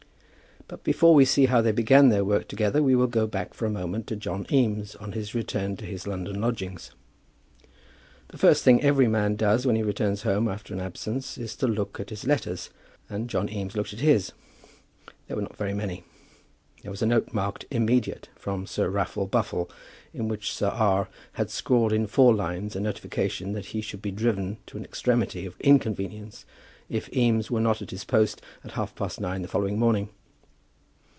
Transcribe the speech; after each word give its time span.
But 0.67 0.85
before 0.85 1.13
we 1.13 1.25
see 1.25 1.47
how 1.47 1.59
they 1.61 1.73
began 1.73 2.07
their 2.07 2.23
work 2.23 2.47
together, 2.47 2.81
we 2.81 2.95
will 2.95 3.07
go 3.07 3.27
back 3.27 3.53
for 3.53 3.65
a 3.65 3.69
moment 3.69 4.07
to 4.07 4.15
John 4.15 4.47
Eames 4.49 4.95
on 4.95 5.11
his 5.11 5.35
return 5.35 5.75
to 5.75 5.85
his 5.85 6.07
London 6.07 6.39
lodgings. 6.39 6.91
The 8.29 8.37
first 8.37 8.63
thing 8.63 8.81
every 8.81 9.07
man 9.09 9.35
does 9.35 9.65
when 9.65 9.75
he 9.75 9.83
returns 9.83 10.21
home 10.21 10.47
after 10.47 10.73
an 10.73 10.79
absence, 10.79 11.37
is 11.37 11.57
to 11.57 11.67
look 11.67 11.99
at 11.99 12.09
his 12.09 12.23
letters, 12.25 12.69
and 13.09 13.29
John 13.29 13.49
Eames 13.49 13.75
looked 13.75 13.91
at 13.91 13.99
his. 13.99 14.31
There 15.27 15.35
were 15.35 15.41
not 15.41 15.57
very 15.57 15.73
many. 15.73 16.05
There 16.83 16.91
was 16.91 17.01
a 17.01 17.05
note 17.05 17.33
marked 17.33 17.65
immediate, 17.69 18.29
from 18.37 18.65
Sir 18.65 18.87
Raffle 18.89 19.27
Buffle, 19.27 19.69
in 20.13 20.29
which 20.29 20.53
Sir 20.53 20.69
R. 20.69 21.09
had 21.33 21.49
scrawled 21.51 21.91
in 21.91 22.07
four 22.07 22.33
lines 22.33 22.77
a 22.77 22.79
notification 22.79 23.51
that 23.51 23.65
he 23.75 23.81
should 23.81 24.01
be 24.01 24.11
driven 24.11 24.55
to 24.67 24.77
an 24.77 24.85
extremity 24.85 25.45
of 25.45 25.59
inconvenience 25.59 26.45
if 26.87 27.11
Eames 27.13 27.51
were 27.51 27.59
not 27.59 27.81
at 27.81 27.91
his 27.91 28.05
post 28.05 28.41
at 28.63 28.71
half 28.71 28.95
past 28.95 29.19
nine 29.19 29.35
on 29.35 29.41
the 29.41 29.47
following 29.49 29.77
morning. 29.77 30.07